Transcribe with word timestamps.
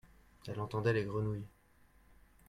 Elle 0.47 0.59
entendait 0.59 0.93
les 0.93 1.03
grenouilles. 1.05 1.45